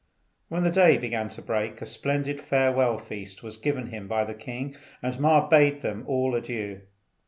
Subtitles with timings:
[0.49, 4.33] When the day began to break a splendid farewell feast was given him by the
[4.33, 6.81] king, and Ma bade them all adieu.